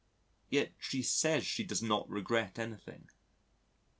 Yet 0.49 0.73
she 0.79 1.03
says 1.03 1.45
she 1.45 1.63
does 1.63 1.83
not 1.83 2.09
regret 2.09 2.57
anything. 2.57 3.09